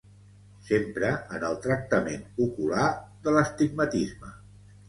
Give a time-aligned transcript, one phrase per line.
[0.69, 2.89] S'empra en el tractament ocular
[3.29, 4.35] de l'astigmatisme.